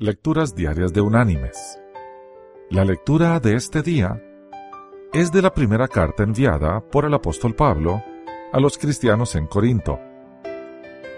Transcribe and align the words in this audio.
Lecturas 0.00 0.54
Diarias 0.54 0.92
de 0.92 1.00
Unánimes. 1.00 1.82
La 2.70 2.84
lectura 2.84 3.40
de 3.40 3.56
este 3.56 3.82
día 3.82 4.22
es 5.12 5.32
de 5.32 5.42
la 5.42 5.52
primera 5.52 5.88
carta 5.88 6.22
enviada 6.22 6.78
por 6.78 7.04
el 7.04 7.12
apóstol 7.14 7.56
Pablo 7.56 8.04
a 8.52 8.60
los 8.60 8.78
cristianos 8.78 9.34
en 9.34 9.48
Corinto. 9.48 9.98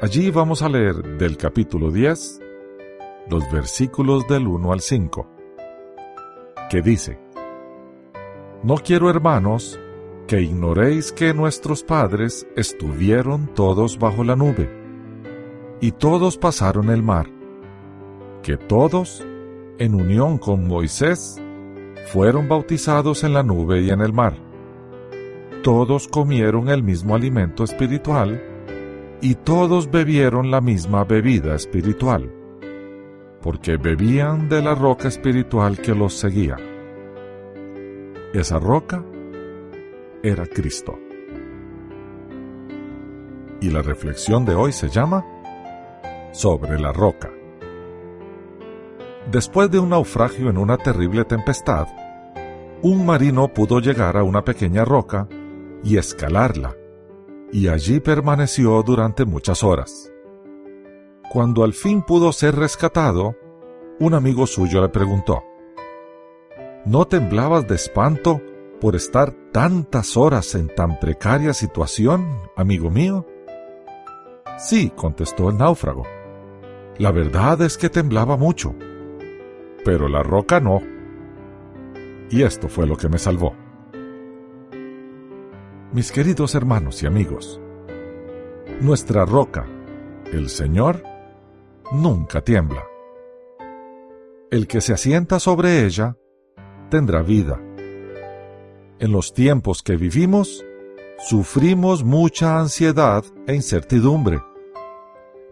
Allí 0.01 0.31
vamos 0.31 0.63
a 0.63 0.71
leer 0.71 1.19
del 1.19 1.37
capítulo 1.37 1.91
10 1.91 2.41
los 3.29 3.53
versículos 3.53 4.27
del 4.27 4.47
1 4.47 4.73
al 4.73 4.81
5, 4.81 5.29
que 6.71 6.81
dice, 6.81 7.21
No 8.63 8.77
quiero, 8.77 9.11
hermanos, 9.11 9.79
que 10.27 10.41
ignoréis 10.41 11.13
que 11.13 11.35
nuestros 11.35 11.83
padres 11.83 12.47
estuvieron 12.57 13.53
todos 13.53 13.99
bajo 13.99 14.25
la 14.25 14.37
nube, 14.37 14.71
y 15.83 15.93
todos 15.93 16.39
pasaron 16.39 16.89
el 16.89 17.03
mar 17.03 17.40
que 18.43 18.57
todos, 18.57 19.25
en 19.79 19.95
unión 19.95 20.39
con 20.39 20.67
Moisés, 20.67 21.41
fueron 22.13 22.49
bautizados 22.49 23.25
en 23.25 23.35
la 23.35 23.43
nube 23.43 23.83
y 23.83 23.91
en 23.91 24.01
el 24.01 24.13
mar. 24.13 24.35
Todos 25.63 26.09
comieron 26.09 26.69
el 26.69 26.83
mismo 26.83 27.15
alimento 27.15 27.65
espiritual 27.65 28.43
y 29.21 29.35
todos 29.35 29.91
bebieron 29.91 30.51
la 30.51 30.61
misma 30.61 31.05
bebida 31.05 31.55
espiritual, 31.55 32.33
porque 33.43 33.77
bebían 33.77 34.49
de 34.49 34.63
la 34.63 34.75
roca 34.75 35.09
espiritual 35.09 35.79
que 35.79 35.95
los 35.95 36.15
seguía. 36.15 36.57
Esa 38.33 38.59
roca 38.59 39.05
era 40.23 40.47
Cristo. 40.47 40.99
Y 43.61 43.71
la 43.71 43.83
reflexión 43.83 44.47
de 44.47 44.55
hoy 44.55 44.73
se 44.73 44.89
llama 44.89 45.25
Sobre 46.33 46.79
la 46.79 46.93
roca. 46.93 47.31
Después 49.31 49.71
de 49.71 49.79
un 49.79 49.91
naufragio 49.91 50.51
en 50.51 50.59
una 50.59 50.77
terrible 50.77 51.25
tempestad, 51.25 51.87
un 52.83 53.07
marino 53.07 53.47
pudo 53.47 53.79
llegar 53.79 54.17
a 54.17 54.25
una 54.25 54.43
pequeña 54.43 54.85
roca 54.85 55.29
y 55.85 55.99
escalarla, 55.99 56.75
y 57.53 57.69
allí 57.69 58.01
permaneció 58.01 58.83
durante 58.83 59.25
muchas 59.25 59.63
horas. 59.63 60.13
Cuando 61.31 61.63
al 61.63 61.75
fin 61.75 62.03
pudo 62.03 62.33
ser 62.33 62.57
rescatado, 62.57 63.37
un 64.01 64.15
amigo 64.15 64.49
suyo 64.49 64.83
le 64.83 64.89
preguntó, 64.89 65.45
¿No 66.85 67.05
temblabas 67.05 67.69
de 67.69 67.77
espanto 67.77 68.43
por 68.81 68.97
estar 68.97 69.31
tantas 69.53 70.17
horas 70.17 70.57
en 70.57 70.75
tan 70.75 70.99
precaria 70.99 71.55
situación, 71.55 72.27
amigo 72.57 72.91
mío? 72.91 73.25
Sí, 74.59 74.91
contestó 74.97 75.51
el 75.51 75.59
náufrago. 75.59 76.03
La 76.99 77.13
verdad 77.13 77.63
es 77.63 77.79
que 77.79 77.89
temblaba 77.89 78.37
mucho 78.37 78.75
pero 79.85 80.09
la 80.09 80.23
roca 80.23 80.61
no. 80.61 80.81
Y 82.31 82.43
esto 82.43 82.69
fue 82.69 82.87
lo 82.87 82.97
que 82.97 83.09
me 83.09 83.19
salvó. 83.19 83.55
Mis 85.93 86.13
queridos 86.13 86.55
hermanos 86.55 87.03
y 87.03 87.07
amigos, 87.07 87.61
nuestra 88.81 89.25
roca, 89.25 89.67
el 90.33 90.49
Señor, 90.49 91.03
nunca 91.93 92.41
tiembla. 92.43 92.85
El 94.51 94.67
que 94.67 94.81
se 94.81 94.93
asienta 94.93 95.41
sobre 95.41 95.85
ella 95.85 96.17
tendrá 96.91 97.23
vida. 97.23 97.61
En 99.01 99.13
los 99.13 99.33
tiempos 99.33 99.83
que 99.83 99.97
vivimos, 99.97 100.65
sufrimos 101.19 102.05
mucha 102.05 102.61
ansiedad 102.61 103.25
e 103.47 103.55
incertidumbre. 103.55 104.43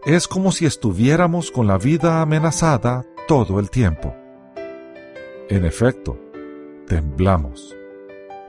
Es 0.05 0.27
como 0.27 0.51
si 0.51 0.65
estuviéramos 0.65 1.51
con 1.51 1.67
la 1.67 1.77
vida 1.77 2.21
amenazada 2.21 3.05
todo 3.29 3.59
el 3.59 3.69
tiempo. 3.69 4.15
En 5.49 5.63
efecto, 5.63 6.19
temblamos, 6.87 7.77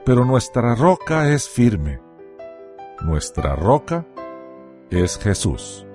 pero 0.06 0.24
nuestra 0.24 0.74
roca 0.74 1.28
es 1.28 1.50
firme. 1.50 2.00
Nuestra 3.02 3.54
roca 3.54 4.06
es 4.88 5.18
Jesús. 5.18 5.86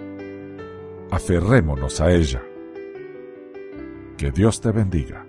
Aferrémonos 1.09 1.99
a 1.99 2.11
ella. 2.11 2.43
Que 4.17 4.29
Dios 4.29 4.61
te 4.61 4.71
bendiga. 4.71 5.24